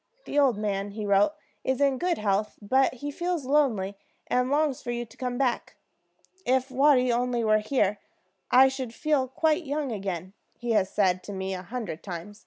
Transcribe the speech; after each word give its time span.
"The 0.25 0.39
old 0.39 0.57
man," 0.57 0.89
he 0.93 1.05
wrote, 1.05 1.33
"is 1.63 1.79
in 1.79 1.99
good 1.99 2.17
health, 2.17 2.57
but 2.59 2.91
he 2.95 3.11
feels 3.11 3.45
lonely, 3.45 3.99
and 4.25 4.49
longs 4.49 4.81
for 4.81 4.89
you 4.89 5.05
to 5.05 5.15
come 5.15 5.37
back. 5.37 5.75
'If 6.43 6.71
Watty 6.71 7.13
only 7.13 7.43
were 7.43 7.59
here, 7.59 7.99
I 8.49 8.67
should 8.67 8.95
feel 8.95 9.27
quite 9.27 9.63
young 9.63 9.91
again,' 9.91 10.33
he 10.57 10.71
has 10.71 10.89
said 10.89 11.21
to 11.25 11.33
me 11.33 11.53
a 11.53 11.61
hundred 11.61 12.01
times. 12.01 12.39